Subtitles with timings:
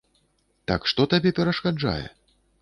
[0.71, 2.05] Так што табе перашкаджае?